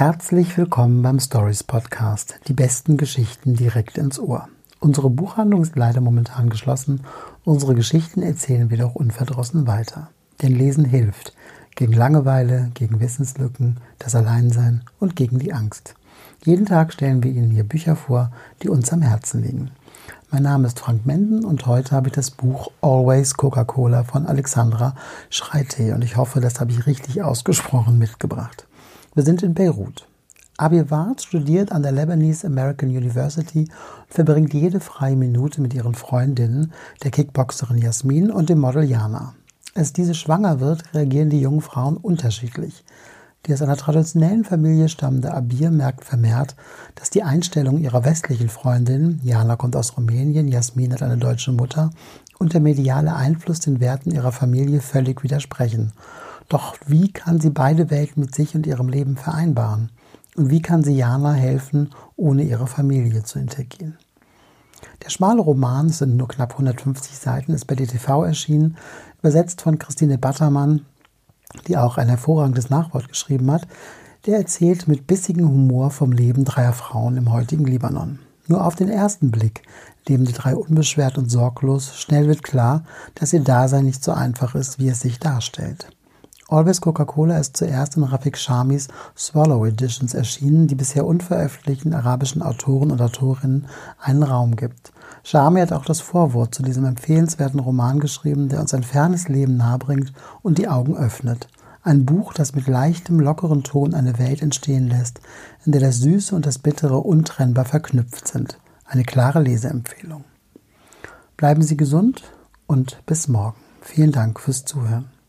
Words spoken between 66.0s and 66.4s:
nur